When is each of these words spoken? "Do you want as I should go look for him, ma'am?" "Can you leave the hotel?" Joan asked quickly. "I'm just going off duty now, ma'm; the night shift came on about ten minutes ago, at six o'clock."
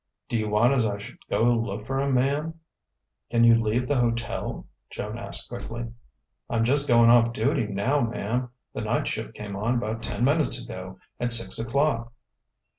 "Do 0.29 0.35
you 0.35 0.49
want 0.49 0.73
as 0.73 0.83
I 0.83 0.97
should 0.97 1.19
go 1.29 1.43
look 1.43 1.85
for 1.85 2.01
him, 2.01 2.15
ma'am?" 2.15 2.55
"Can 3.29 3.43
you 3.43 3.53
leave 3.53 3.87
the 3.87 3.99
hotel?" 3.99 4.65
Joan 4.89 5.19
asked 5.19 5.47
quickly. 5.47 5.91
"I'm 6.49 6.63
just 6.63 6.87
going 6.87 7.11
off 7.11 7.33
duty 7.33 7.67
now, 7.67 7.99
ma'm; 8.01 8.49
the 8.73 8.81
night 8.81 9.05
shift 9.07 9.35
came 9.35 9.55
on 9.55 9.75
about 9.75 10.01
ten 10.01 10.23
minutes 10.23 10.59
ago, 10.65 10.97
at 11.19 11.31
six 11.31 11.59
o'clock." 11.59 12.11